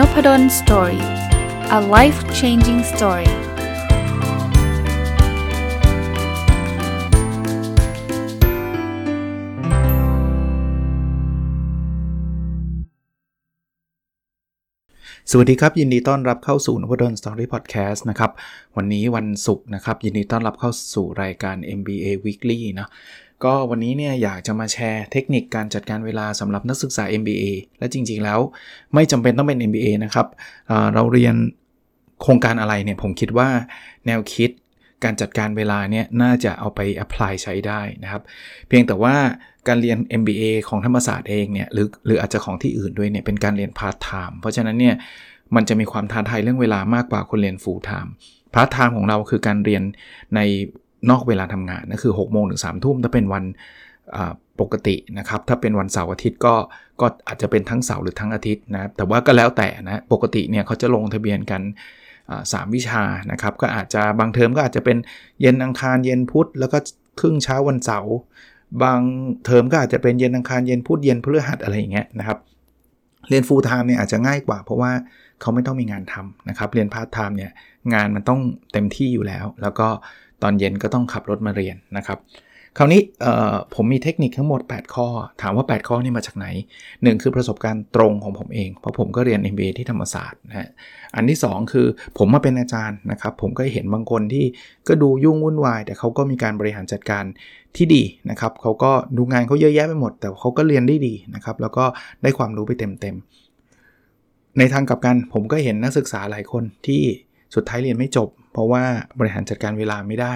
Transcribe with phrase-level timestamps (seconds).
[0.00, 1.04] Nopadol Story
[1.78, 3.30] a life changing story
[15.30, 18.30] สวัสดีครับ ยินดีต้อนรับเข้าสู่นพดล Story Podcast นะครับ
[18.76, 22.88] วันนี้วันศุกร์นะครับ ยินดีต้อนรับเข้าสู่รายการ MBA Weekly นะ
[23.44, 27.44] ก็วันนี้เนี่ยอยากจะมาแชร์เทคนิคการจัดการเวลาสำหรับนักศึกษา MBA
[27.78, 28.40] และจริงๆแล้ว
[28.94, 30.26] ไม่จำเป็นต้องเป็น MBA นะครับ
[30.94, 31.34] เราเรียน
[32.22, 33.48] โครงการอะไรเนี่ยผมคิดว่า
[34.06, 34.50] แนวคิด
[35.04, 38.22] การจัดการเวลาเนี่ยน่าจะเอาไป apply ใช้ได้นะครับ
[38.68, 39.14] เพียงแต่ว่า
[39.68, 44.94] การเรียน MBA ของธรรมศาสตร์เองเนี่ยหรือหรืออาจจะของที่อื่นด้วยเนี่ยเป็นการเรียน part time เพราะฉะนั้นเนี่ย
[45.54, 48.10] มันจะมีความท้าทายเรื่องเวลามากกว่าคนเรียน full time
[48.54, 49.82] part time ของเราคือการเรียน
[50.36, 50.40] ใน
[51.10, 53.44] นอกเวลาทำงานนั่นคือ6โมงถึงสามทุ่มถ้าเป็นวัน
[54.60, 56.54] ปกตินะครับ ถ้าเป็นวันเสาร์อาทิตย์ก็
[57.00, 61.62] ก็อาจจะเป็นทั้งเสาร์หรือทั้งอาทิตย์นะแต่ว่าก็แล้วแต่นะปกติเนี่ยเขาจะลงทะเบียนกัน
[62.52, 63.02] สามวิชา
[63.32, 64.96] นะครับ ก็อาจจะบางเทอมก็อาจจะเป็น
[65.40, 66.78] เย็นอังคารเย็นพุธแล้วก็
[67.20, 68.14] ครึ่งเช้าวันเสาร์
[68.82, 69.00] บาง
[69.44, 72.38] เทอมก็อาจจะเป็นเย็นอังคารเย็นพุธเย็นพฤหัสอะไรอย่างเงี้ยนะครับ
[73.28, 74.92] เรียน full-time เนี่ยอาจจะง่ายกว่า เพราะว่า
[75.40, 77.50] เขาไม่ต้องมีงานทำนะครับ เรียนพาร์ทไทม์เนี่ย
[77.94, 78.40] งานมันต้อง
[78.72, 79.88] เต็มที่อยู่แล้ว แล้วก็
[80.42, 82.20] ตอนเย็นก็ต้องขับรถมาเรียนนะครับ
[82.78, 83.00] คราวนี้
[83.74, 85.08] ผมมีเทคนิคทั้งหมด 8 ข้อ
[85.42, 86.46] ถามว่า 8 ข้อนี่มาจากไหน
[86.84, 90.68] 1 คือประสบการณ์ตรงของผมเอง เพราะผมก็เรียน MBA ที่ธรรมศาสตร์นะ
[91.14, 91.86] อันที่ 2 คือ
[92.18, 94.46] ผมมาเป็นอาจารย์นะครับ ผมก็เห็นบางคนที่
[94.88, 97.24] ก็ดูยุ่งวุ่นวาย แต่เขาก็มีการบริหารจัดการ
[97.76, 101.84] ที่ดีนะครับเขาก็ดูงานเขาเยอะแยะไปหมด แต่เขาก็เรียนได้ดีนะครับแล้วก็
[102.22, 107.02] ได้ความรู้ไปเต็มๆในทางกลับกันผมก็เห็นนักศึกษาหลายคนที่
[107.54, 108.82] สุดท้ายเรียนไม่จบ เพราะว่า
[109.18, 110.34] บริหารจัดการเวลาไม่ได้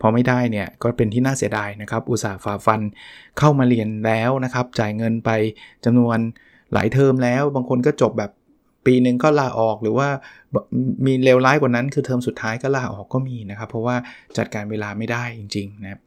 [0.00, 2.80] พอไม่ได้เนี่ยก็เป็นที่น่าเสียดายนะครับ อุตสาห์ฝ่าฟัน
[3.38, 5.30] เข้ามาเรียนแล้วนะครับ จ่ายเงินไป
[5.84, 6.18] จำนวน
[6.72, 8.30] หลายเทอมแล้ว บางคนก็จบแบบ
[8.86, 10.08] ปีหนึ่งก็ลาออกหรือว่า
[11.06, 13.96] มีเลวร้ายกว่านั้น คือเทอมสุดท้ายก็ลาออกก็มีนะครับ เพราะว่า
[14.36, 16.00] จัดการเวลาไม่ได้จริงๆนะครับ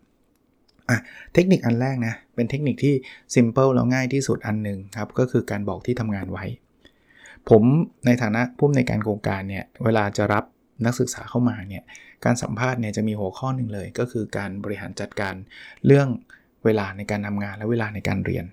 [0.90, 0.98] อะ
[1.34, 2.94] เทคนิคอันแรกนะ เป็นเทคนิคที่
[3.36, 6.46] simple แล้วง่ายที่สุดอันหนึ่งครับ ก็คือการบอกที่ทำงานไว้
[7.50, 7.64] ผม
[8.06, 10.44] ในฐานะผู้อำนวยการโครงการเนี่ย เวลาจะรับ
[10.86, 11.84] นักศึกษาเข้ามาเนี่ย
[12.26, 15.36] การสัมภาษณ์เนี่ยจะมีหัวข้อหนึ่งเลย ก็คือการบริหารจัดการ
[15.86, 16.08] เรื่อง
[16.66, 18.46] เวลาในการทำงานและเวลาในการเรียน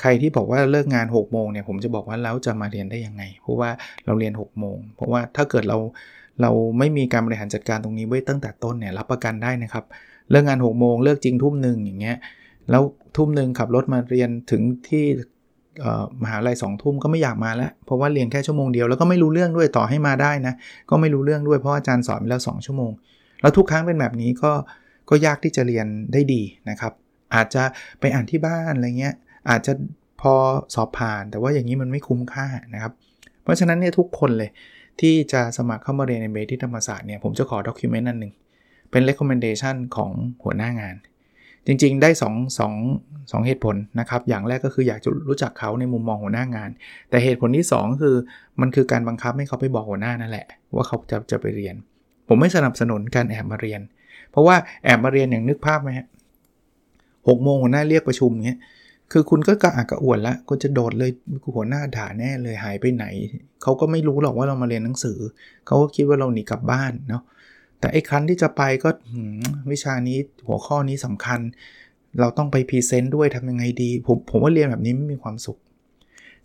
[0.00, 3.70] ใครที่บอกว่าเลิกงาน6โมงเนี่ยผมจะบอกว่าแล้วจะมาเรียนได้ยังไง เพราะว่า
[4.06, 5.78] เราเรียน6โมงเพราะว่าถ้าเกิดเรา
[6.42, 9.84] เราไม่มีการบริหารจัดการตรงนี้ไว้ตั้งแต่ต้นเนี่ยรับประกันได้นะครับ
[10.30, 12.16] เลิกงาน6โมงเลิกจริงทุ่มหนึ่งอย่างเงี้ย
[12.70, 12.82] แล้ว
[13.16, 15.04] ทุ่มหนึ่งขับรถมาเรียนถึงที่
[16.22, 20.54] มหาลัยสองทุ่มก็ไม่อยากมาแล้ว เพราะว่าเรียนแค่ชั่วโมงเดียวแล้วก็ไม่รู้เรื่องด้วยต่อให้มาได้นะ
[20.90, 22.92] ก็ไม่รู้เรื่องด้วยเพราะอาจารย์สอนไปแล้ว 2 ชั่วโมง
[23.40, 24.52] แล้วทุกครั้งเป็นแบบนี้ก็
[25.10, 26.92] ก็ยากที่จะเรียนได้ดีนะครับ
[27.34, 27.62] อาจจะ
[28.00, 29.14] ไปอ่านที่บ้านอะไรเงี้ย
[29.50, 29.72] อาจจะ
[30.20, 30.34] พอ
[30.74, 32.92] สอบผ่าน แต่ว่าอย่างนี้มันไม่คุ้มค่านะครับ
[33.42, 34.50] เพราะฉะนั้นเนี่ยทุกคนเลย
[35.00, 38.32] ที่จะสมัครเข้ามาเรียนในเบสที่ธรรมศาสตร์เนี่ยผมจะขอด็อกิเมนต์นั่นหนึ่ง
[38.90, 40.10] เป็น recommendation ของ
[40.44, 40.96] หัวหน้างาน
[41.70, 46.70] จริงๆ ได้2 2 2เหตุผลนะครับ อย่างแรกก็คืออยากจะรู้จักเขาในมุมมองหัวหน้างาน
[47.10, 48.16] แต่เหตุผลที่ 2 คือ
[48.60, 51.74] มันคือการบังคับให้เขาไปบอกหัวหน้านั่นแหละ ว่าเขาจะจะไปเรียน
[52.28, 53.80] ผมไม่สนับสนุนการแอบมาเรียน
[54.30, 56.06] เพราะว่าแอบมาเรียนอย่างนึกภาพไหมฮะ
[57.28, 58.58] หกโมงหัวหน้าเรียกประชุมเงี้ย
[59.12, 61.10] คือคุณก็กระอักกระอ่วนละก็จะโดดเลย
[61.54, 63.04] หัวหน้าด่าแน่เลยหายไปไหน
[63.62, 65.18] เขาก็ไม่รู้หรอกว่าเรามาเรียนหนังสือ
[65.66, 67.22] เขาก็คิดว่าเราหนีกลับบ้านเนาะ
[67.80, 68.90] แต่ไอ้ครั้นที่จะไปก็
[69.72, 71.40] วิชานี้หัวข้อนี้สำคัญ
[72.20, 75.58] เราต้องไป present ด้วยทำยังไงดี ผมผมว่าเรียนแบบนี้ไม่มีความสุข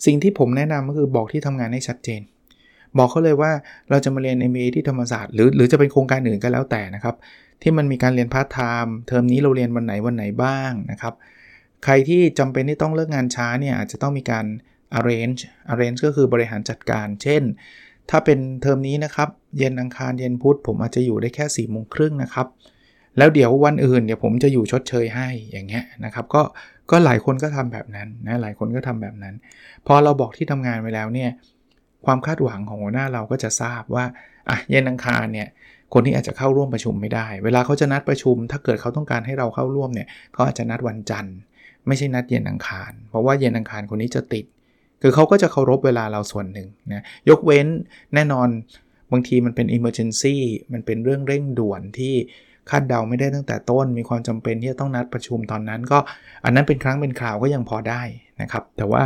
[0.06, 2.22] สิ่งที่ผมแนะนำก็คือบอกที่ทำงานให้ชัดเจน
[2.98, 3.52] บอกเขาเลยว่า
[3.90, 7.16] เราจะมาเรียน MBA ที่ธรรมศาสตร์หรือหรือจะเป็นโครงการอื่นก็แล้วแต่นะครับ
[7.62, 11.14] ที่มันมีการเรียนพาร์ทไทม์เทอมนี้เราเรียนวันไหนวันไหนบ้างนะครับ
[11.84, 14.46] ใครที่จำเป็นที่ต้องเลิกงานช้าเนี่ยอาจจะต้องมีการ
[15.00, 15.42] arrange
[15.72, 17.44] arrange ก็คือบริหารจัดการ เช่น
[18.10, 22.48] ถ้าเป็นเทอมนี้นะครับ เย็นอังคารเย็นพุธผมอาจจะอยู่ได้แค่4ี่โมงครึ่งนะครับ
[23.18, 26.42] แล้วเดี๋ยววันอื่นเดี๋ยวผมจะอยู่ชดเชยให้อย่างเงี้ยนะครับก็
[26.92, 29.36] ก็หลายคนก็ทำแบบนั้นนะหลายคนก็ทำแบบนั้น
[29.88, 31.30] พอเราบอกที่ทำงานไว้แล้วเนี่ย
[32.06, 34.06] ความคาดหวังของหัวหน้าเราก็จะทราบว่า
[34.50, 35.48] อะเย็นอังคารเนี่ย
[35.94, 41.36] คนที่อาจจะเข้าร่วมประชุมไม่ได้ เวลาเขาจะนัดประชุม ถ้าเกิดเขาต้องการให้เราเข้าร่วมเนี่ยเขาอาจจะนัดวันจันทร์
[41.88, 44.46] ไม่ใช่นัดเย็นอังคาร เพราะว่าเย็นอังคารคนนี้จะติด
[45.06, 47.68] คือเขาก็จะเคารพเวลาเราส่วนหนึ่งนะยกเว้น
[48.14, 48.48] แน่นอน
[49.12, 50.36] บางทีมันเป็น emergency
[50.74, 52.14] มันเป็นเรื่องเร่งด่วนที่
[52.70, 56.00] คาดเดาไม่ได้ตั้งแต่ต้น มีความจำเป็นที่จะต้องนัดประชุมตอนนั้น ก็
[56.46, 58.02] อันนั้นเป็นครั้งเป็นคราวก็ยังพอได้
[58.42, 59.02] นะครับ แต่ว่า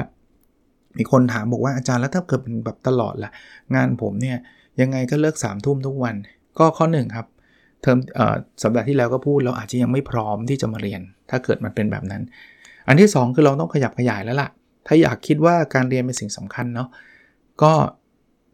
[0.98, 3.32] มีคนถามบอกว่าอาจารย์แล้วถ้าเกิดเป็นแบบตลอดล่ะ
[3.76, 4.38] งานผมเนี่ย
[4.82, 6.16] ยังไงก็เลิก3ามทุ่มทุกวัน
[6.60, 7.28] ก็ข้อ1ครับ
[7.82, 7.98] เทอม
[8.64, 12.22] สัปดาห์ที่แล้วก็พูดเราอาจจะยังไม่พร้อมที่จะมาเรียน ถ้าเกิดมันเป็นแบบนั้น
[12.88, 14.50] อันที่ 2 คือเราต้องขยับขยายแล้วล่ะ
[14.88, 16.90] ถ้าอยากคิดว่าการเรียนเป็นสิ่งสำคัญเนาะ
[17.62, 17.74] ก็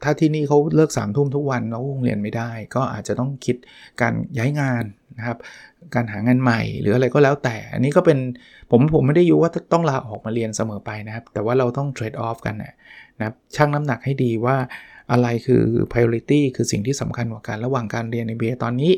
[0.03, 3.55] ถ้าที่นี่เขาเลิกสามทุ่มทุกวันแล้วโรงเรียนไม่ได้ ก็อาจจะต้องคิด
[4.01, 4.83] การย้ายงาน
[5.17, 5.37] นะครับ
[5.95, 8.19] การหางานใหม่หรืออะไรก็แล้วแต่ อันนี้ก็เป็น
[8.71, 14.57] ผมผมไม่ได้ยุว่าต้องลาออกมาเรียนเสมอไปนะครับ แต่ว่าเราต้องเทรดออฟกันนะครับชั่งน้ำหนักให้ดีว่า
[15.11, 18.91] อะไรคือ priority คือสิ่งที่สำคัญกว่ากันระหว่างการเรียนในเบียตอนนี้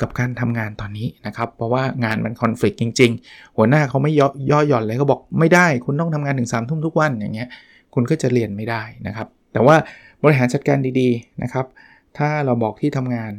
[0.00, 7.48] กับการทำงานตอนนี้นะครับ เพราะว่างานมันคอนฟ lict จริง ๆ หัวหน้าเขาไม่ย่อย่อหย่อนเลยเขาบอกไม่ได้ คุณต้องทำงานถึง3ามทุ่มทุกวันอย่างเงี้ย
[7.94, 9.76] คุณก็จะเรียนไม่ได้นะครับ แต่ว่า
[10.22, 11.66] บริหารจัดการดีๆนะครับ
[12.18, 13.32] ถ้าเราบอกที่ทำงาน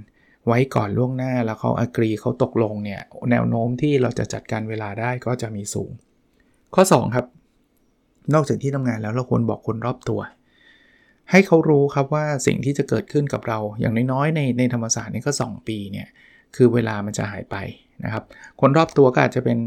[0.47, 3.01] ไว้ก่อนล่วงหน้าแล้วเขาอักรีเขาตกลงเนี่ย
[3.31, 5.91] แนวโน้มที่เราจะจัดการเวลาได้ก็จะมีสูง
[6.75, 7.25] ข้อ 2 ครับ
[8.33, 10.19] นอกจากที่ทำงานแล้วเราควรบอกคนรอบตัว
[11.31, 16.07] ให้เขารู้ครับว่าสิ่งที่จะเกิดขึ้นกับเราอย่างน้อยๆในในธรรมศาสตร์นี่ก็ 2 ปีเนี่ย
[16.55, 17.55] คือเวลามันจะหายไป
[18.03, 18.23] นะครับ
[18.61, 19.57] คนรอบตัวก็อาจจะเป็น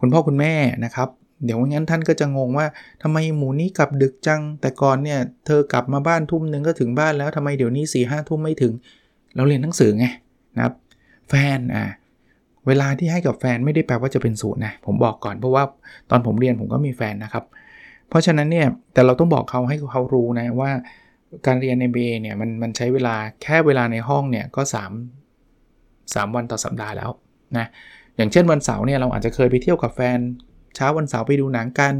[0.00, 0.54] คุณพ่อคุณแม่
[0.84, 1.08] นะครับ
[1.44, 2.66] เดี๋ยวงั้นท่านก็จะงงว่า
[3.02, 8.72] ทำไมหมูนี้กลับดึกจัง แต่ก่อนเนี่ยเธอกลับมาบ้านทุ่มหนึ่งก็ถึงบ้านแล้วทำไมเดี๋ยวนี้4ี่ห้าทุ่มไม่ถึง
[9.36, 10.06] เราเรียนหนังสือไง
[10.56, 10.74] นะครับ
[11.28, 11.84] แฟนอะ
[12.66, 15.64] เวลาที่ให้กับแฟนไม่ได้แปลว่าจะเป็นศูนย์นะผมบอกก่อนเพราะว่า
[16.10, 17.44] ตอนผมเรียนผมก็มีแฟนนะครับ
[18.08, 20.70] เพราะฉะนั้นเนี่ยแต่เราต้องบอกเขาให้เขารู้นะว่า
[21.46, 25.29] การเรียน MBA เนี่ยมันมันใช้เวลาแค่เวลาในห้องเนี่ยก็ 3
[26.14, 27.10] 3 วันต่อสัปดาห์แล้ว
[27.58, 27.66] นะ
[28.16, 30.18] อย่างเช่นวันเสาร์เนี่ยเราอาจจะเคยไปเที่ยวกับแฟน
[30.76, 31.94] เช้าวันเสาร์ไปดูหนังกัน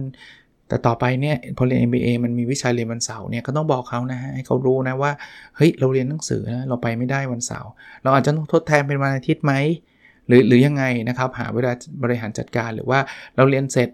[0.69, 5.13] แต่ต่อไปเนี่ยพอเรียน MBA มันมีวิชาเรียนวันเสาร์เนี่ยก็ต้องบอกเขานะฮะให้เขารู้นะว่า
[5.57, 7.71] เฮ้ยเราเรียนหนังสือนะเราไปไม่ได้วันเสาร์
[8.03, 9.53] เราอาจจะต้องทดแทนเป็นวันอาทิตย์ไหม
[10.27, 11.73] หรือหรือยังไงนะครับหาเวลา
[12.03, 12.99] บริหารจัดการหรือว่า
[13.37, 13.89] เราเรียนเสร็จ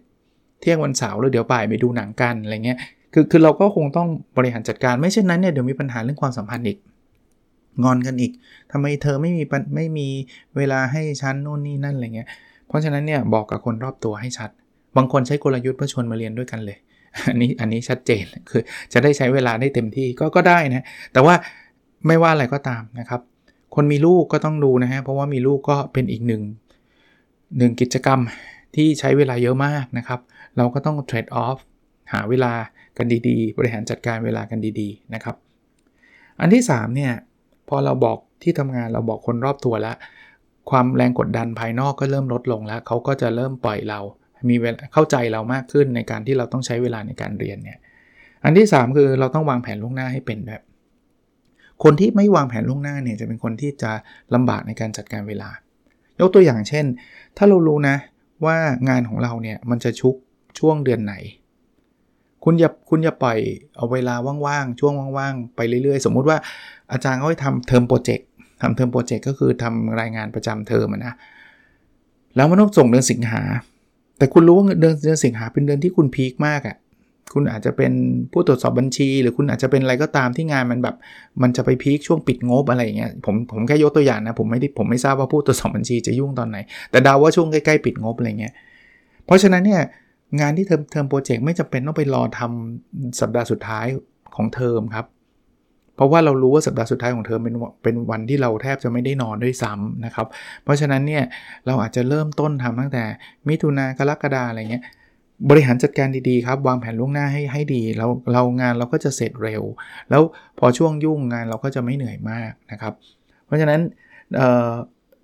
[0.61, 2.79] เที่ยงวันเสาร์แล้วเดี๋ยวบ่ายไปดูหนังกันอะไรเงี้ย
[3.15, 4.09] คือคือเราก็คงต้อง
[4.39, 6.79] บริหารจัดการไม่เช่นนั้นเนี่ยเดี๋ยวมีปัญหาเรื่องความสัมพันธ์อีก
[7.85, 8.33] งอนกันอีก
[8.73, 9.43] ทำไมเธอไม่มี
[9.75, 10.09] ไม่มี
[10.57, 12.29] เวลาให้ฉันโน่นนี่นั่นอะไรเงี้ย
[12.69, 14.51] เพราะฉะนั้นเนี่ยบอกกับคนรอบตัวให้ชัด
[14.97, 16.79] บางคนใช้กลยุทธ์เพื่อชวนมาเรียนด้วยกันเลย
[17.29, 18.63] อันนี้อันนี้ชัดเจนคือ
[18.93, 21.35] จะได้ใช้เวลาได้เต็มที่ก็ก็ได้นะ แต่ว่า
[22.07, 23.21] ไม่ว่าอะไรก็ตามนะครับ
[23.75, 26.43] คนมีลูกก็ต้องดูนะฮะ เพราะว่ามีลูกก็เป็นอีกหนึ่ง
[27.59, 28.21] หนึ่งกิจกรรม
[28.75, 30.21] ที่ใช้เวลาเยอะมากนะครับ
[30.57, 31.59] เราก็ต้องเทรดออฟ
[32.13, 32.53] หาเวลา
[32.97, 35.37] กันดีๆ บริหารจัดการเวลากันดีๆนะครับ
[36.41, 37.13] อันที่ 3 เนี่ย
[37.69, 39.97] พอเราบอกที่ทำงานเราบอกคนรอบตัวแล้ว
[40.71, 44.01] ความแรงกดดันภายนอกก็เริ่มลดลงแล้วเขาก็จะเริ่มปล่อยเรา
[44.51, 47.79] มีเวลาเข้าใจเรามากขึ้นในการที่เราต้องใช้เวลาในการเรียนเนี่ย
[48.45, 50.63] อันที่ 3 คือเราต้องวางแผนล่วงหน้าให้เป็นแบบ
[51.85, 53.93] คนที่ไม่วางแผนล่วงหน้าเนี่ยจะเป็นคนที่จะ
[54.35, 55.51] ลำบากในการจัดการเวลา
[56.21, 56.85] ยกตัวอย่างเช่น
[57.37, 57.97] ถ้าเรารู้นะ
[58.45, 58.57] ว่า
[58.89, 60.15] งานของเราเนี่ยมันจะชุก
[60.59, 61.15] ช่วงเดือนไหน
[62.49, 63.39] คุณอย่าคุณอย่าปล่อย
[63.77, 64.15] เอาเวลา
[64.47, 66.39] ว่างๆ ช่วงว่างๆ ไปเรื่อยๆ สมมุติว่า
[66.93, 68.27] อาจารย์เขาให้ทำ term project
[68.63, 71.15] ทำ term project ก็คือทำรายงานประจำเทอมนะ
[72.37, 73.43] แล้วมันต้องส่งเดือนสิงหา
[74.19, 76.77] แต่คุณรู้ว่าเดือนเดือนสิงหาเป็นเดือนที่คุณ peak มากอ่ะ
[77.35, 77.93] คุณอาจจะเป็น
[78.33, 80.97] ผู้ตรวจสอบบัญชี หรือคุณอาจจะเป็นอะไรก็ตามที่งานมันแบบ
[81.43, 86.57] มันจะไป peak ช่วงปิดงบอะไรอย่างเงี้ย ผมผมแค่ยกตัวอย่างนะ ผมไม่ได้ผมไม่ทราบว่าผู้ตรวจสอบบัญชีจะยุ่งตอนไหน
[86.91, 88.55] แต่เดาว่าช่วงใกล้ๆปิดงบอะไรเงี้ย
[89.27, 89.83] เพราะฉะนั้นเนี่ย
[90.41, 93.87] งานที่ term term project ไม่จำเป็นต้องไปรอทำสัปดาห์สุดท้าย
[94.37, 95.07] ของเทอมครับ
[95.97, 100.27] เพราะว่าเรารู้ว่าสัปดาห์สุดท้ายของเทอมเป็นเป็นวันที่เราแทบจะไม่ได้นอนด้วยซ้ำนะครับ
[100.65, 101.25] เพราะฉะนั้นเนี่ย
[101.67, 103.03] เราอาจจะเริ่มต้นทำตั้งแต่
[103.49, 104.85] มิถุนากรกฎาอะไรเงี้ย
[105.51, 109.63] บริหารจัดการดีๆครับ วางแผนล่วงหน้าให้ให้ดีเราเรางานเราก็จะเสร็จเร็ว
[110.11, 110.23] แล้ว
[110.59, 112.93] พอช่วงยุ่งงานเราก็จะไม่เหนื่อยมากนะครับ
[113.47, 113.81] เพราะฉะนั้น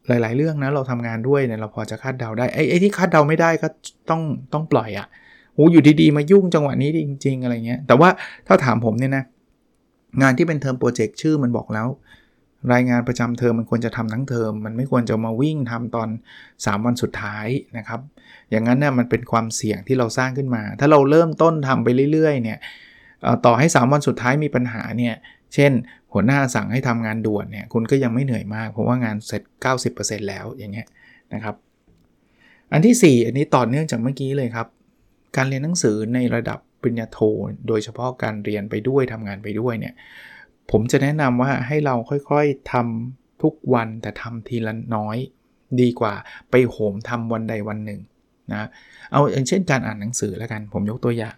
[0.09, 3.69] หลายๆ เรื่องนะเราทำงานด้วยเนี่ยเราพอจะคาดเดาได้ไอ้ไอ้ที่คาดเดาไม่ได้ก็
[4.11, 5.07] ต้องต้องปล่อยอะ่ะ
[5.55, 8.09] โอ้อยู่ดีๆ มายุ่งจังหวะนี้จริง ๆ อะไรเงี้ย แต่ว่า
[8.47, 9.25] ถ้าถามผมเนี่ยนะ
[10.23, 11.89] งานที่เป็นเทอมโปรเจกต์ชื่อมันบอกแล้ว
[12.73, 16.09] รายงานประจำเทอมมันควรจะทำทั้งเทอมมันไม่ควรจะมาวิ่งทำตอน
[16.47, 18.01] 3 วันสุดท้ายนะครับ
[18.51, 22.59] อย่างนั้นเนี่ยมันเป็นความเสี่ยงที่เราสร้างขึ้นมา ถ้าเราเริ่มต้นทำไปเรื่อยๆ เนี่ย
[23.47, 25.15] ต่อให้ 3 วันสุดท้ายมีปัญหาเนี่ย
[25.55, 25.73] เช่น
[26.13, 29.43] หัวหน้าสั่งให้ทำงานด่วนเนี่ยคุณก็ยังไม่เหนื่อยมาก เพราะว่างานเสร็จ
[29.85, 30.87] 90%แล้วอย่างเงี้ย
[31.35, 31.55] นะครับ
[32.73, 34.67] อันที่ 4 อันนี้ต่อเนื่องจากเมื่อกี้เลยครับ
[35.37, 37.19] การเรียนหนังสือในระดับปริญญาโท
[37.69, 39.95] โดยเฉพาะการเรียนไปด้วยทำงานไปด้วยเนี่ย
[40.71, 41.95] ผมจะแนะนำว่าให้เรา
[42.31, 45.17] ค่อยๆทำทุกวันแต่ทำทีละน้อย
[45.81, 46.15] ดีกว่า
[46.51, 48.01] ไปโหมทำวันใดวันหนึ่ง
[48.53, 48.69] นะ
[49.13, 51.37] เอาอย่างเช่นการอ่านหนังสือแล้วกัน ผมยกตัวอย่าง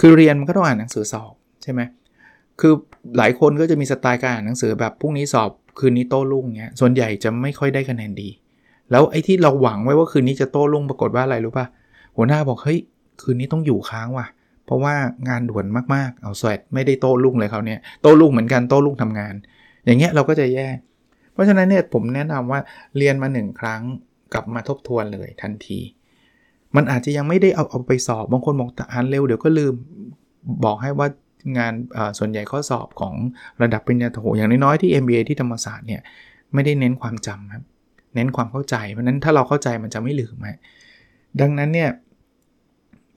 [0.00, 1.80] คือเรียนมันก็ต้องอ่านหนังสือสอบใช่ไหม
[2.62, 2.74] คือ
[3.18, 8.28] หลายคนก็จะมีสไตล์การอ่านหนังสือแบบพรุ่งนี้สอบคืนนี้โต้รุ่งเงี้ยส่วนใหญ่จะไม่ค่อยได้คะแนนดี
[8.90, 11.66] แล้วไอ้ที่เราหวังไว้ว่าคืนนี้จะโต้รุ่งปรากฏว่าอะไรรู้ป่ะ
[12.16, 12.78] หัวหน้าบอกเฮ้ย
[13.22, 14.26] คืนนี้ต้องอยู่ค้างว่ะ
[14.66, 14.94] เพราะว่า
[15.28, 19.34] งานด่วนมากๆ เอาสวดไม่ได้โต้รุ่งเลยเขาเนี่ยโต้รุ่งเหมือนกันโต้รุ่งทำงาน
[19.86, 20.68] อย่างเงี้ยเราก็จะแย่
[21.32, 22.60] เพราะฉะนั้นเนี่ยผมแนะนำว่า
[22.96, 23.82] เรียนมา1ครั้ง
[24.32, 25.80] กลับมาทบทวนเลยทันที
[26.76, 29.74] มันอาจจะยังไม่ได้เอาเอาไปสอบบางคนบอกอ่านเร็วเดี๋ยวก็ลืม
[30.64, 31.08] บอกให้ว่า
[31.58, 31.72] งาน
[32.18, 33.14] ส่วนใหญ่ข้อสอบของ
[33.62, 36.00] ระดับปริญญาโทอย่างน้อยๆที่ MBA ที่ธรรมศาสตร์เนี่ย
[36.54, 37.64] ไม่ได้เน้นความจำครับ
[38.14, 40.58] เน้นความเข้าใจ เพราะนั้นถ้าเราเข้าใจมันจะไม่ลืมฮะ
[41.40, 41.90] ดังนั้นเนี่ย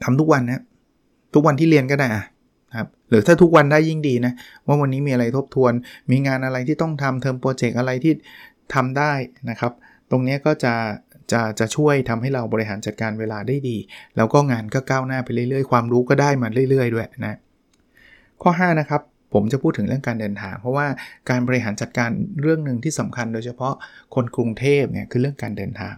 [0.04, 0.62] ทำทุกวันนะ
[1.34, 2.08] ทุกวันที่เรียนก็ได้
[2.78, 4.34] ครับหรือถ้าทุกวันได้ยิ่งดีนะ
[4.68, 5.74] ว่าวันนี้มีอะไรทบทวน
[6.12, 8.14] มีงานอะไรที่ต้องทำเทอมโปรเจกต์อะไรที่
[8.74, 9.14] ทำได้
[9.50, 9.74] นะครับ
[10.12, 10.74] ตรงนี้ก็จะ
[11.32, 13.78] จะจะช่วยทำให้เราบริหารจัดการเวลาได้ดี
[14.16, 17.38] แล้วก็งานก็ก้าวหน้าไปเรื่อยๆ ความรู้ก็ได้มาเรื่อย ๆ ด้วยนะ
[18.44, 19.02] ข้อ5นะครับ
[19.34, 20.88] ผมจะพูดถึงเรื่องการเดินทาง เพราะว่า
[21.30, 22.10] การบริหารจัดการ
[22.42, 23.74] เรื่องหนึ่งที่สำคัญ โดยเฉพาะ
[24.16, 25.96] คนกรุงเทพเนี่ยคือเรื่องการเดินทาง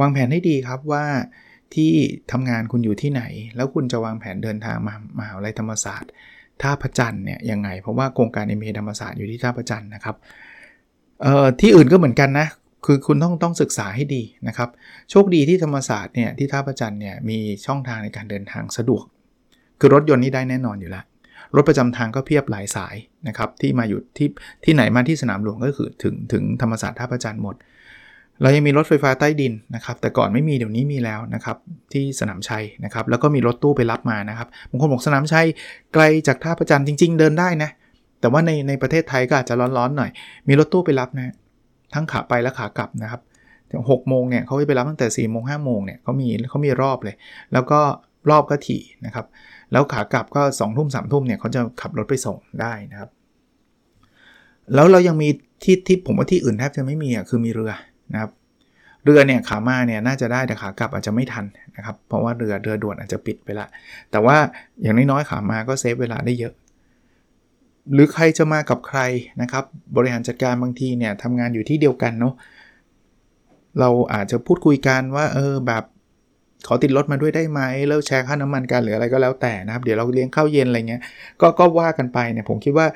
[0.00, 1.04] วางแผนให้ดีครับว่า
[1.74, 1.92] ที่
[2.32, 3.22] ทำงานคุณอยู่ที่ไหน
[3.56, 6.10] แล้วคุณจะวางแผนเดินทางมามหาวิทยาลัยธรรมศาสตร์
[6.62, 10.16] ท่าพระจันทร์เนี่ยยังไง เพราะว่าโครงการเอ็มธรรมศาสตร์อยู่ที่ท่าพระจันทร์นะครับ
[11.22, 12.46] เอ่อที่อื่นก็เหมือนกันนะ
[12.86, 14.68] คือคุณต้องต้องศึกษาให้ดีนะครับ
[15.10, 19.04] โชคดีที่ธรรมศาสตร์เนี่ยที่ท่าประจันเนี่ยมีช่องทางในการเดินทางสะดวก
[19.80, 21.04] คือรถยนต์นี่ได้แน่นอนอยู่แล้ว
[21.56, 22.94] รถประจำทางก็เพียบหลายสาย
[23.28, 24.28] นะครับที่มาอยู่ที่
[24.64, 27.56] ที่ไหนมาที่สนามหลวงก็คือถึงถึงธรรมศาสตร์ท่าประจันหมด
[28.42, 31.56] เรายังมีรถไฟฟ้าใต้ดินนะครับ แต่ก่อนไม่มีเดี๋ยวนี้มีแล้วนะครับ
[31.92, 35.46] ที่สนามชัยนะครับ แล้วก็มีรถตู้ไปรับมานะครับบางคนบอกสนามชัย
[35.94, 37.70] ไกลจากท่าประจันจริง ๆ เดินได้นะ
[38.20, 40.10] แต่ว่าในในประเทศไทยก็อาจจะร้อนๆหน่อย
[40.48, 41.34] มีรถตู้ไปรับนะ
[41.94, 43.20] ทั้งขาไปและขากลับนะครับ
[43.90, 47.16] หกโมงเนี่ยเขาไปรับตั้งแต่4ี่โมงห้าโมงเนี่ยเขามีเขามีรอบเลย
[47.52, 47.80] แล้วก็
[48.30, 49.26] รอบก็ถี่นะครับ
[49.72, 53.10] แล้วขากลับก็2องทุ่มสามทุ่มเนี่ยเขาจะขับรถไปส่งได้นะครับ
[54.74, 55.28] แล้วเรายังมี
[55.62, 57.72] ที่ที่ผมว่าที่อื่นแทบจะไม่มีอะคือมีเรือ
[58.12, 58.30] นะครับ
[59.04, 61.44] เรือเนี่ยขามาเนี่ยน่าจะได้แต่ขากลับอาจจะไม่ทัน
[61.76, 63.66] นะครับ เพราะว่าเรือเรือด่วนอาจจะปิดไปละ
[64.10, 64.36] แต่ว่า
[64.82, 66.54] อย่างน้อยๆขามาก็เซฟเวลาได้เยอะ
[67.92, 69.00] หรือใครจะมากับใคร
[69.42, 69.64] นะครับ
[69.96, 72.34] บริหารจัดการบางทีเนี่ยทำงานอยู่ที่เดียวกันเนาะ
[73.80, 75.84] เราอาจจะพูดคุยกันว่าเออแบบ
[76.68, 81.02] ขอติดรถมาด้วยได้ไหมแล้วแชร์ค่าน้ำมันกันหรืออะไรก็แล้วแต่นะครับ เดี๋ยวเราเลี้ยงข้าวเย็นอะไรเงี้ย
[81.40, 82.86] ก็ก็ว่ากันไปเนี่ยผมคิดว่า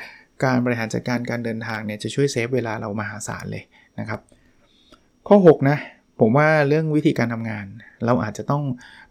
[0.44, 3.62] การบริหารจัดการการเดินทางเนี่ยจะช่วยเซฟเวลาเรามหาศาลเลย
[4.00, 4.20] นะครับ
[5.28, 5.78] ข้อ 6 นะ
[6.20, 7.66] ผมว่าเรื่องวิธีการทำงาน
[8.06, 8.62] เราอาจจะต้อง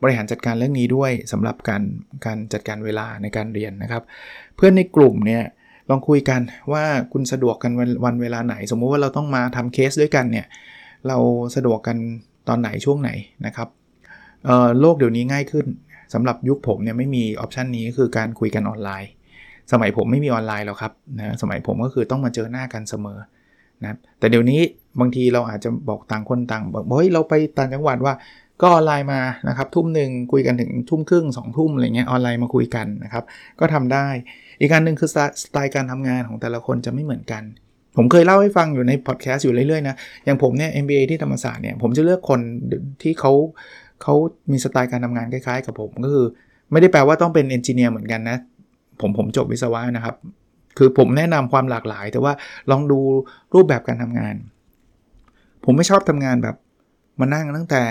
[0.03, 1.83] บริหารจัดการเรื่องนี้ด้วยสำหรับการ
[2.25, 4.03] การจัดการเวลาในการเรียนนะครับ
[4.55, 5.43] เพื่อนในกลุ่มเนี่ย
[5.89, 6.41] ลองคุยกัน
[6.74, 10.45] ว่าคุณสะดวกกันวันวนเวลาไหน สมมุติว่าเราต้องมาทำเคสด้วยกันเนี่ย
[11.07, 11.17] เรา
[11.55, 11.97] สะดวกกัน
[12.47, 13.12] ตอนไหนช่วงไหน
[13.45, 13.67] นะครับ
[14.79, 15.65] โลกเดี๋ยวนี้ง่ายขึ้น
[16.13, 19.11] สำหรับยุคผมเนี่ยไม่มีออปชันนี้คือการคุยกันออนไลน์
[19.71, 23.19] สมัยผมไม่มีออนไลน์แล้วครับนะสมัยผมก็คือต้องมาเจอหน้ากันเสมอ
[23.81, 24.61] นะแต่เดี๋ยวนี้
[24.99, 28.13] บางทีเราอาจจะบอกต่างคนต่างบอกเฮ้ยเราไปต่างจังหวัดว่า
[28.61, 33.23] ก็ออนไลน์มานะครับทุ่มหนึ่งคุยกันถึงทุ่มครึ่งสองทุ่มอะไรเงี้ยออนไลน์มาคุยกันนะครับ
[33.59, 34.07] ก็ทำได้
[34.59, 35.09] อีกการหนึ่งคือ
[35.43, 37.43] สไตล์การทำงานของแต่ละคนจะไม่เหมือนกัน
[37.97, 42.39] ผมเคยเล่าให้ฟังอยู่ในพอดแคสต์อยู่เรื่อยๆนะอย่างผมเนี่ย MBA ที่ธรรมศาสตร์เนี่ยผมจะเลือกคน
[43.01, 43.31] ที่เขา
[44.01, 44.13] เขา
[44.51, 46.27] มีสไตล์การทำงานคล้ายๆ กับผมก็คือ
[46.71, 48.37] ไม่ได้แปลว่าต้องเป็นเอนจิเนียร์เหมือนกันนะ
[49.01, 50.15] ผมผมจบวิศวะนะครับ
[50.77, 52.33] คือผมแนะนำความหลากหลาย แต่ว่า
[52.71, 52.99] ลองดู
[53.53, 54.35] รูปแบบการทำงาน
[55.65, 56.55] ผมไม่ชอบทำงานแบบ
[57.19, 57.83] มานั่งตั้งแต่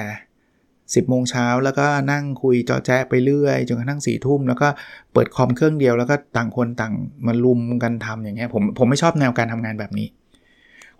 [0.54, 4.68] 10โมงเช้าแล้วก็นั่งคุยจอแจ๊ไปเรื่อยจนกระทั่งสี่ทุ่มแล้วก็
[5.12, 6.94] เปิดคอมเครื่องเดียวแล้วก็ต่างคนต่าง
[7.26, 10.06] มาลุมกันทำอย่างเงี้ยผมผมไม่ชอบแนวการทำงานแบบนี้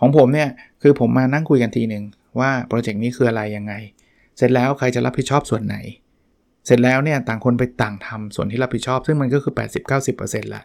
[0.01, 0.49] ของผมเนี่ย
[0.83, 2.05] คือผมมานั่งคุยกันทีหนึ่ง
[2.41, 3.73] ว่าโปรเจกต์นี้คืออะไรยังไง
[4.37, 5.77] เสร็จแล้วใครจะรับผิดชอบส่วนไหน
[6.67, 9.53] เสร็จแล้วเนี่ยต่างคนไปต่างทำส่วนที่รับผิดชอบ ซึ่งมันก็คือ
[10.03, 10.63] 80-90%ละ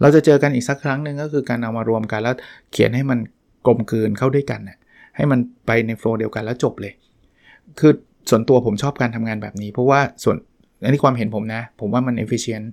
[0.00, 2.34] เราจะเจอกันอีกสักครั้งหนึ่งก็คือการเอามารวมกันแล้ว
[2.72, 3.18] เขียนให้มัน
[3.66, 4.74] กลมกลืนเข้าด้วยกันน่
[5.16, 6.92] ให้มันไปในโฟล์เดียวกันแล้วจบเลย
[7.80, 7.92] คือ
[8.30, 10.36] ส่วนตัวผมชอบการทำงานแบบนี้ เพราะว่าส่วน
[10.82, 12.66] อันนี้ความเห็นผมนะ ผมว่ามัน efficient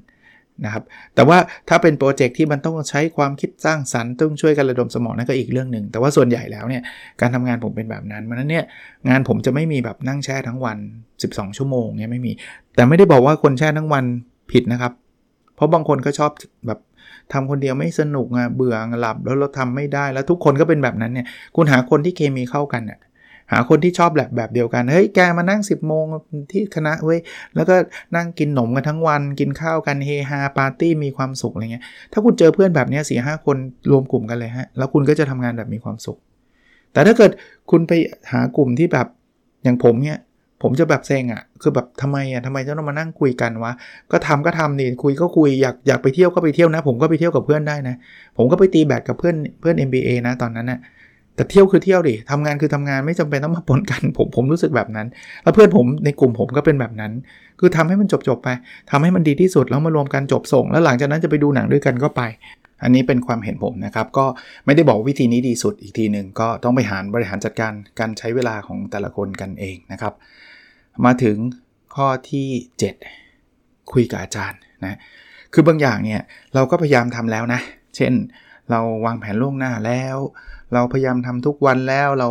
[0.65, 0.83] นะครับ
[1.15, 1.37] แต่ว่า
[1.69, 6.83] ถ้าเป็นโปรเจกต์ที่มันต้องใช้ความคิดสร้างสรรค์ต้องช่วยกันระดมสมองนั่นก็อีกเรื่องหนึ่ง แต่ว่าส่วนใหญ่แล้วเนี่ย
[7.21, 8.65] การทำงานผมเป็นแบบนั้นเพราะนั้นเนี่ย
[9.09, 10.77] งานผมจะไม่มีแบบนั่งแช่ทั้งวัน
[11.21, 12.31] 12 ชั่วโมงเนี่ยไม่มี
[12.75, 14.03] แต่ไม่ได้บอกว่าคนแช่ทั้งวัน
[14.51, 14.93] ผิดนะครับ
[15.55, 16.31] เพราะบางคนก็ชอบ
[16.67, 16.79] แบบ
[17.33, 22.99] ทำคนเดียวไม่สนุกอะเบื่อหลับแล้วเราทำไม่ได้แล้วทุกคนก็เป็นแบบนั้นเนี่ยคุณหาคนที่เคมีเข้ากันเนี่ย
[23.51, 26.05] หาคนที่ชอบแบบแบบเดียวกันเฮ้ยแกมานั่ง 10โมง
[26.51, 27.19] ที่คณะเว้ย
[27.55, 27.75] แล้วก็
[28.15, 33.57] นั่งกินหนมกันทั้งวัน กินข้าวกันเฮฮาปาร์ตี้มีความสุขอะไรเงี้ยถ้าคุณเจอเพื่อนแบบนี้สี่ห้าคน
[33.91, 36.17] รวมกลุ่มกันเลยฮะแล้วคุณก็จะทำงานแบบมีความสุข
[36.93, 37.31] แต่ถ้าเกิด
[37.71, 37.91] คุณไป
[38.31, 39.07] หากลุ่มที่แบบ
[39.63, 40.19] อย่างผมเนี่ย
[40.61, 43.71] ผมจะแบบเซ็งอะ่ะ คือแบบทำไมอะ่ะทำไมจะต้องมานั่งคุยกันวะ
[44.11, 47.95] ก็ทำก็ทำนี่ คุยก็คุย อยากอยากไปเที่ยวก็ไปเที่ยวนะ ผมก็ไปเที่ยวกับเพื่อนได้นะ
[48.37, 50.79] ผมก็ไปตีแบดกับเพื่อนเพื่อน MBA นะตอนนั้นนะ่ะ
[51.35, 55.07] แต่เที่ยวคือเที่ยวดิทำงานคือทำงานไม่จำเป็นต้องมาปนกัน ผมผมรู้สึกแบบนั้น
[55.43, 57.11] แล้วเพื่อนผมในกลุ่มผมก็เป็นแบบนั้น
[57.59, 58.49] คือทำให้มันจบจบไป
[58.91, 62.21] ทำให้มันดีที่สุดแล้วมารวมกันจบส่ง แล้วหลังจากนั้นจะไปดูหนังด้วยกันก็ไป
[62.83, 64.25] อันนี้เป็นความเห็นผมนะครับ ก็
[64.65, 70.13] ไม่ได้บอกวิธีนี้ดีสุดอีกทีหนึ่งก็ต้องไปหารบริหารจัดการการใช้เวลาของแต่ละคนกันเองนะครับ
[71.05, 71.37] มาถึง
[71.95, 72.47] ข้อที่
[73.19, 74.97] 7 คุยกับอาจารย์นะ
[75.53, 76.21] คือบางอย่างเนี่ย
[76.53, 77.61] เราก็พยายามทำแล้วนะ
[77.95, 78.13] เช่น
[78.71, 80.17] เราวางแผนล่วงหน้าแล้ว
[80.73, 82.29] เราพยายามทำทุกวันแล้วเรา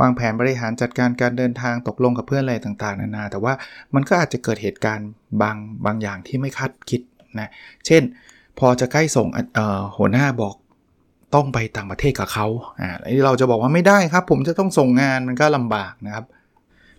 [0.00, 3.52] วางแผนบริหารจัดการการเดินทางตกลงกับเพื่อนอะไรต่างๆ นานา แต่ว่า
[3.94, 5.08] มันก็อาจจะเกิดเหตุการณ์
[5.42, 5.56] บาง
[5.86, 7.00] บางอย่างที่ไม่คาดคิด
[7.38, 7.50] นะ
[7.86, 8.02] เช่น
[8.58, 9.28] พอจะใกล้ส่ง
[9.96, 10.54] หัวหน้าบอก
[11.34, 12.46] ต้องไปต่างประเทศกับเขา
[12.80, 12.90] อ่า
[13.24, 16.26] เราจะบอกว่าไม่ได้ครับ ผมจะต้องส่งงานมันก็ลำบากนะครับ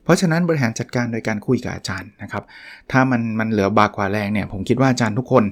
[0.04, 2.44] เพราะฉะนั้นบริหารจัดการโดยการคุยกับอาจารย์นะครับ
[2.92, 5.44] ถ้ามันมันเหลือบากกว่าแรงเนี่ย ผมคิดว่าอาจารย์ทุกคน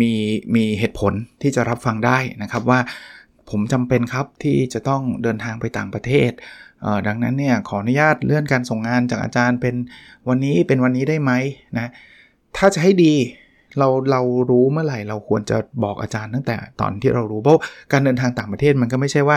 [0.00, 0.12] มี
[0.54, 1.12] มีเหตุผล
[1.42, 2.78] ที่จะรับฟังได้นะครับว่า
[3.52, 6.30] ผมจำเป็นครับที่จะต้องเดินทางไปต่างประเทศ
[7.06, 9.74] ดังนั้นเนี่ยขออนุญาตเลื่อนการส่งงานจากอาจารย์เป็น
[10.28, 11.32] วันนี้เป็นวันนี้ได้ไหม
[11.78, 11.90] นะ
[12.56, 13.14] ถ้าจะให้ดี
[13.78, 17.60] เราเรารู้เมื่อไหร่เราควรจะบอกอาจารย์ตั้งแต่ตอนที่เรารู้เพราะ
[17.92, 19.36] การเดินทางต่างประเทศมันก็ไม่ใช่ว่า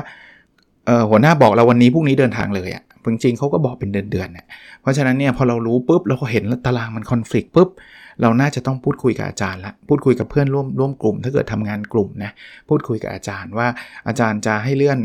[1.09, 4.45] หัวหน้าบอกเราวันนี้พรุ่งนี้เดินทางเลยอะ่ะจริงๆเขาก็บอกเป็นเดือนๆเนี่ย
[4.81, 7.69] เพราะฉะนั้นเนี่ยพอเรารู้ปุ๊บเราก็เห็นตารางมันคอนฟ lict ปุ๊บ
[8.21, 12.31] เราน่าจะต้องพูดคุยกับอาจารย์ละพูดคุยกับเพื่อนร่วมร่วมกลุ่ม ถ้าเกิดทำงานกลุ่มนะ
[12.69, 13.67] พูดคุยกับอาจารย์ว่า
[14.07, 14.99] อาจารย์จะให้เลื่อน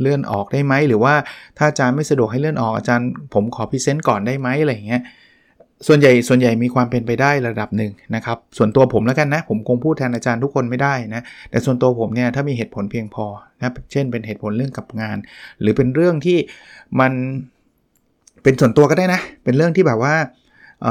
[0.00, 1.14] เลื่อนออกได้ไหมหรือว่า
[1.56, 5.02] ถ้าอาจารย์ไม่สะดวกให้เลื่อนออกอาจารย์ ผมขอ present ก่อนได้ไหมอะไรอย่างเงี้ย
[5.86, 13.26] ส่วนใหญ่ส่วนใหญ่มีความเป็นไปได้ระดับหนึ่งนะครับ ส่วนตัวผมแล้วกันนะ ผมคงพูดแทนอาจารย์ทุกคนไม่ได้นะแต่ส่วนตัวผมเนี่ยถ้ามีเหตุผลเพียงพอ
[13.58, 15.16] นะเช่นเป็นเหตุผลเรื่องกับงาน
[15.60, 16.38] หรือเป็นเรื่องที่
[17.00, 17.12] มัน
[18.42, 20.14] เป็นส่วนตัวก็ได้นะ เป็นเรื่องที่แบบว่า
[20.82, 20.86] เ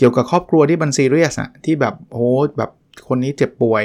[0.00, 2.26] เกี่ยวกับครอบครัวที่มันซีเรียสอะที่แบบโอ้
[2.58, 2.70] แบบ
[3.08, 3.84] คนนี้เจ็บป่วย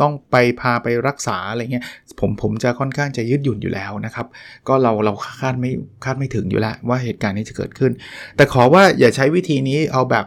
[0.00, 1.84] ต้องไปพาไปรักษาอะไรเงี้ย
[2.20, 4.26] ผมผมจะค่อนข้างจะยืดหยุ่นอยู่แล้วนะครับ
[4.68, 5.70] ก็เราเราคาดไม่
[6.04, 7.92] คาดไม่ถึงอยู่แล้วว่าเหตุการณ์นี้จะเกิดขึ้น
[8.36, 10.26] แต่ขอว่าอย่าใช้วิธีนี้เอาแบบ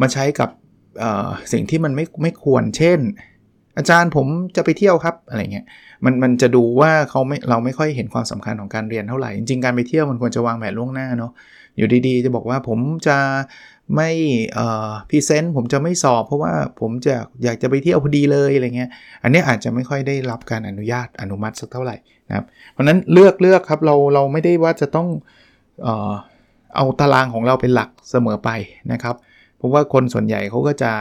[0.00, 0.50] มาใช้กับ
[1.52, 2.98] สิ่งที่มันไม่ไม่ควรเช่น
[3.78, 4.26] อาจารย์ผม
[4.56, 5.66] จะไปเที่ยวครับอะไรเงี้ย
[6.04, 11.32] มันมันจะดูว่าเขาไม่เราไม่ค่อยเห็นความสำคัญของการเรียนเท่าไหร่ จริงๆการไปเที่ยวมันควรจะวางแผนล่วงหน้าเนาะ
[11.76, 13.16] อยู่ดีๆ จะบอกว่าผมจะ
[13.94, 14.10] ไม่
[15.08, 18.90] พรีเซนต์ผมจะไม่สอบ เพราะว่าผมจะอยากจะไปเที่ยวพอดีเลยอะไรเงี้ย
[19.22, 21.96] อันนี้อาจจะไม่ค่อยได้รับการอนุญาตอนุมัติสักเท่าไหร่
[22.28, 25.08] นะครับเพราะนั้นเลือกเลือกครับเราเราไม่ได้ว่าจะต้อง
[25.82, 26.12] เออ
[26.76, 28.50] เอาตารางของเราเป็นหลักเสมอไป
[28.92, 29.16] นะครับ
[29.56, 30.92] เพราะว่าคนส่วนใหญ่เขาก็จะ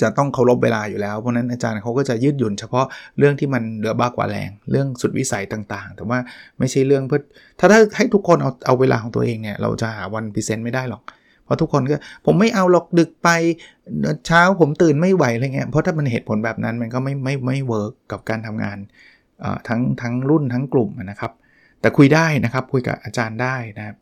[0.00, 2.86] จะต้องเคารพเวลาอยู่แล้ว เพราะนั้นอาจารย์เขาก็จะยืดหยุ่นเฉพาะ
[3.18, 6.18] เรื่องที่มันเหลือบ้ากว่าแรง เรื่องสุดวิสัยต่างๆ แต่ว่า
[6.58, 7.20] ไม่ใช่เรื่องเพื่อ
[7.58, 11.02] ถ้าถ้าให้ทุกคนเอาเอาเวลาของตัวเองเนี่ย เราจะหาวันพิเศษไม่ได้หรอก
[11.48, 13.28] เพราะทุกคนก็ผมไม่เอาหรอกดึกไป
[14.26, 18.78] เช้าผมตื่นไม่ไหวอะไรเงี้ยเพราะถ้ามันเหตุผลแบบนั้นมันก็ไม่ไม่ไม่เวิร์กกับการทำงาน
[19.68, 21.32] ทั้งทั้งรุ่นทั้งกลุ่มนะครับ
[21.80, 23.96] แต่คุยได้นะครับคุยกับอาจารย์ได้นะครับ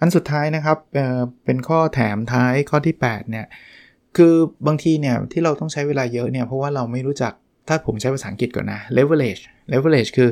[0.00, 3.46] อันสุดท้ายนะครับเเป็นข้อแถมท้ายข้อที่ 8 เนี่ย
[4.16, 4.34] คือ
[4.66, 7.32] บางทีเนี่ยที่เราต้องใช้เวลาเยอะเนี่ย เพราะว่าเราไม่รู้จัก
[7.68, 9.42] ถ้าผมใช้ภาษาอังกฤษก่อนนะ leverage
[9.72, 10.30] leverage คือ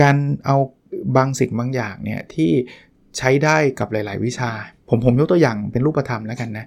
[0.00, 0.56] การเอา
[1.16, 2.50] บางสิ่งบางอย่างเนี่ย ที่
[3.18, 4.50] ใช้ได้กับหลาย ๆ วิชา
[4.88, 6.66] ผมผมยกตัวอย่างเป็นรูปธรรมแล้วกันนะ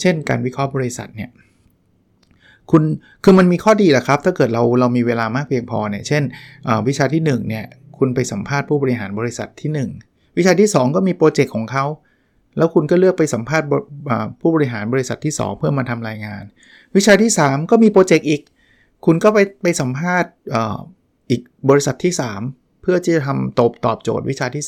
[0.00, 1.30] เช่นการวิเคราะห์บริษัทเนี่ย
[2.70, 2.82] คุณ
[3.24, 6.22] คือมันมีข้อดีแหละครับ ถ้าเกิดเราเรามีเวลามากเพียงพอเนี่ยเช่น
[6.88, 7.64] วิชาที่1เนี่ย
[7.98, 9.70] คุณไปสัมภาษณ์ผู้บริหารบริษัทที่
[10.06, 11.84] 1 วิชาที่ 2 ก็มีโปรเจกต์ของเขา
[12.56, 13.66] แล้วคุณก็เลือกไปสัมภาษณ์
[14.40, 16.42] ผู้บริหารบริษัทที่ 2 เพื่อมาทำรายงาน
[16.96, 18.42] วิชาที่ 3 ก็มีโปรเจกต์อีก
[19.06, 20.30] คุณก็ไปไปสัมภาษณ์
[21.30, 22.12] อีกบริษัทที่
[22.46, 24.64] 3 เพื่อที่จะทำตอบตอบโจทย์วิชาที่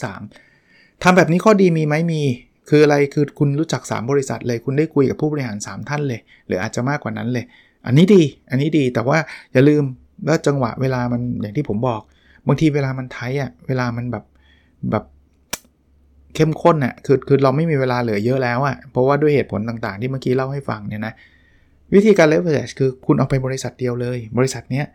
[0.50, 2.22] 3ทำแบบนี้ข้อดีมีไหมมี
[2.68, 7.44] คืออะไรคือคุณรู้จัก 3 บริษัทเลย คุณได้คุยกับผู้บริหาร 3 ท่านเลย หรืออาจจะมากกว่านั้นเลย
[7.86, 9.18] อันนี้ดี อันนี้ดีแต่ว่า
[9.52, 9.82] อย่าลืม
[10.28, 12.00] ว่าจังหวะเวลามันอย่างที่ผมบอก
[12.46, 14.24] บางทีเวลามัน tight อะเวลามันแบบ
[14.90, 15.04] แบบ
[16.34, 21.14] เข้มข้นอะคือคือเราไม่มีเวลาเหลือเยอะแล้วอะเพราะว่าด้วยเหตุผลต่างๆ ที่เมื่อกี้เล่าให้ฟังเนี่ยนะ
[21.94, 24.86] วิธีการ leverage คือคุณเอาไปบริษัทเดียวเลย บริษัทเนี้ย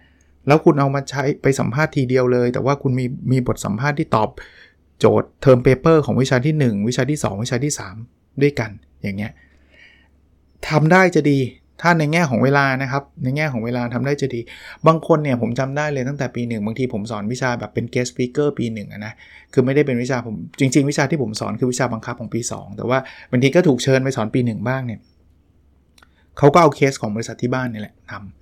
[0.48, 4.30] แล้วคุณเอามาใช้ไปสัมภาษณ์ทีเดียวเลย แต่ว่าคุณมีมีบทสัมภาษณ์ที่ตอบ
[5.00, 7.74] โจทย์ term paper ของวิชาที่ 1 วิชาที่ 2 วิชาที่
[8.06, 8.72] 3 ด้วยกัน
[9.04, 9.32] อย่างเงี้ย
[10.70, 11.40] ทำได้จะดี
[11.82, 14.42] ถ้าในแง่ของเวลานะครับ ในแง่ของเวลาทำได้จะดี
[14.88, 19.14] บางคนเนี่ยผมจำได้เลยตั้งแต่ปีหนึ่งบางทีผมสอนวิชาแบบเป็น guest speaker ปีหนึ่งนะ
[19.54, 23.00] คือไม่ได้เป็นวิชาผม จริง ๆ วิชาที่ผมสอนคือวิชาบังคับของปี 2 แต่ว่า
[23.32, 25.00] บางทีก็ถูกเชิญไปสอนปีหนึ่งบ้างเนี่ย
[26.38, 28.37] เขาก็เอาเคสของบริษัทที่บ้านนี่แหละทำ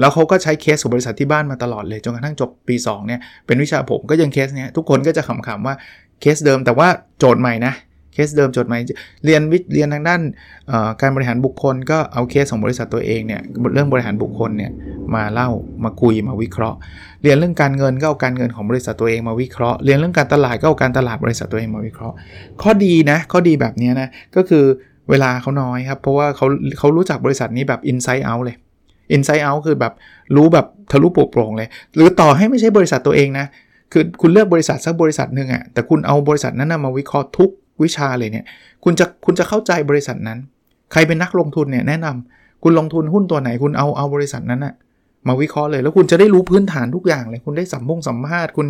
[0.00, 5.74] แล้วเขาก็ใช้เคสของบริษัทที่บ้านมาตลอดเลยจนกระทั่งจบปี2เนี่ยเป็นวิชาผมก็ยังเคสเนี้ยทุกคนก็จะขำๆว่า
[6.20, 7.74] เคสเดิมแต่ว่าโจทย์ใหม่นะ
[8.14, 8.78] เคสเดิมโจทย์ใหม่
[9.24, 10.20] เรียนวิเรียนทางด้าน
[11.00, 13.40] การบริหารบุคคล ก็เอาเคสของบริษัทตัวเองเนี่ย
[13.74, 14.70] เรื่องบริหารบุคคลเนี่ย
[15.14, 15.48] มาเล่า
[15.84, 16.78] มาคุยมาวิเคราะห์
[17.22, 22.16] เรียนเรื่องการเงินก็เอาการเงินของบริษัทตัวเองมาวิเคราะห์ เรียนเรื่องการตลาดก็เอาการตลาดบริษัทตัวเองมาวิเคราะห์
[22.62, 24.64] ข้อดีนะข้อดีแบบนี้นะก็คือ
[25.10, 26.46] เวลาเขาน้อยครับเพราะว่าเขา
[26.78, 28.56] เขารู้จักบริษัทนี้แบบ inside out เลย
[29.14, 29.92] inside out คือแบบ
[30.36, 33.46] รู้แบบทะลุโปร่งเลย หรือต่อให้ไม่ใช่บริษัทตัวเองนะ
[33.92, 37.50] คือคุณเลือกบริษัทสักบริษัทหนึ่งอะแต่คุณเอาบริษัทนั้นมาวิเคราะห์ทุก
[37.82, 38.44] วิชาเลยเนี่ย
[38.84, 40.38] คุณจะคุณจะเข้าใจบริษัทนั้น
[40.92, 44.74] ใครเป็นนักลงทุนเนี่ยแนะนำคุณลงทุนหุ้นตัวไหนคุณเอาเอาบริษัทนั้นอะ
[45.28, 48.66] มาวิเคราะห์เลย แล้วคุณจะได้รู้พื้นฐานทุกอย่างเลย คุณได้สัมพงสัมภาษณ์คุณ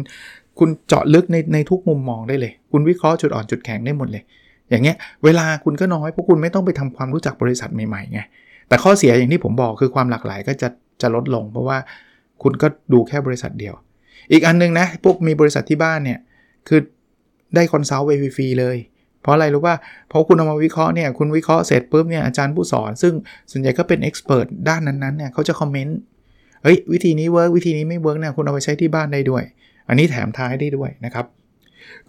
[0.59, 4.23] คุณเจาะลึกในในทุกมุมมองได้เลย คุณวิเคราะห์จุดอ่อนจุดแข็งได้หมดเลย
[4.71, 8.21] อย่างเงี้ย เวลาคุณก็น้อยเพราะคุณไม่ต้องไปทำความรู้จักบริษัทใหม่ๆไง
[8.69, 10.69] แต่ข้อเสียอย่างที่ผมบอกคือความหลากหลายก็จะ
[11.03, 11.79] จะลดลง เพราะว่า
[12.43, 13.75] คุณก็ดูแค่บริษัทเดียว
[14.33, 16.19] อีกอันนึงนะ พวกมีบริษัทที่บ้านเนี่ย
[16.69, 16.81] คือ
[17.55, 18.77] ได้ consult ไปฟรีเลย
[19.23, 19.77] เพราะอะไรรู้ว่า
[20.09, 23.15] เพราะคุณเอามาวิเคราะห์เนี่ย คุณวิเคราะห์เสร็จปุ๊บเนี่ยอาจารย์ผู้สอน ซึ่ง
[23.51, 25.99] ส่วนใหญ่ก็เป็น expert ด้านนั้นๆเนี่ยเขาจะ comment
[26.63, 29.43] เฮ้ยวิธีนี้ work วิธีนี้ไม่ work เนี่ยคุณเอาไปใช้ที่บ้านได้ด้วย
[29.89, 31.27] อันนี้แถมท้ายได้ด้วยนะครับ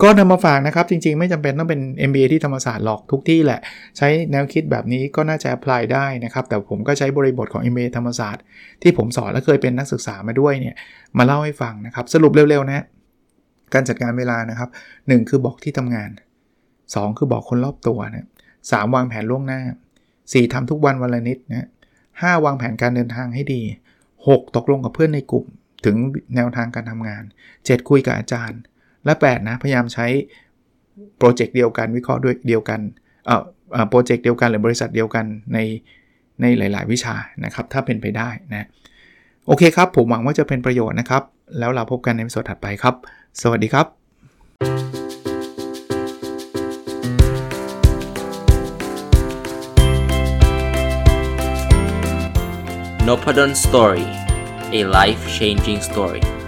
[0.01, 3.59] ก็นำมาฝากนะครับ จริงๆ ไม่จำเป็นต้องเป็น MBA ที่ธรรมศาสตร์หรอกทุกที่แหละ
[3.97, 8.43] ใช้แนวคิดแบบนี้ก็น่าจะ apply ได้นะครับ แต่ผมก็ใช้บริบทของ MBA ธรรมศาสตร์
[8.81, 10.75] ที่ผมสอนและเคยเป็นนักศึกษามาด้วยเนี่ย
[11.17, 12.85] มาเล่าให้ฟังนะครับ สรุปเร็วๆนะ
[13.73, 16.09] การจัดการเวลานะครับ 1 คือบอกที่ทำงาน
[16.65, 18.27] 2 คือบอกคนรอบตัวนะ
[18.71, 19.61] สวางแผนล่วงหน้า
[20.07, 21.67] 4ทำทุกวันวันละนิดนะ
[22.21, 23.61] ห้าวางแผนการเดินทางให้ดี
[24.07, 25.45] 6 ตกลงกับเพื่อนในกลุ่ม
[25.85, 25.95] ถึง
[26.35, 27.23] แนวทางการทำงาน
[27.55, 28.59] 7 คุยกับอาจารย์
[29.09, 30.07] และ8นะพยายามใช้
[31.17, 32.79] โปรเจกต์เดียวกันวิเคราะห์ด้วยเดียวกัน
[33.25, 33.35] เอ่
[33.83, 35.57] อโปรเจกต์เดียวกันหรือบริษัทเดียวกันใน
[36.41, 38.67] ในหลาย ๆ วิชานะครับ ถ้าเป็นไปได้นะ
[39.47, 41.23] โอเคครับ ผมหวังว่าจะเป็นประโยชน์นะครับ
[41.59, 42.95] แล้วเราพบกันในสดถัดไปครับ
[43.41, 43.87] สวัสดีครับ
[53.07, 54.07] n o p a d o n Story
[54.79, 56.38] a life changing story